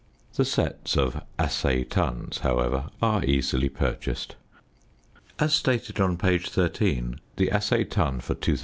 The 0.33 0.45
sets 0.45 0.97
of 0.97 1.21
"assay 1.37 1.83
tons," 1.83 2.39
however, 2.39 2.85
are 3.03 3.23
easily 3.23 3.69
purchased. 3.69 4.35
As 5.37 5.53
stated 5.53 5.99
on 5.99 6.17
page 6.17 6.49
13, 6.49 7.19
the 7.35 7.51
assay 7.51 7.83
ton 7.83 8.13
for 8.19 8.33
2240 8.33 8.51
lbs. 8.53 8.59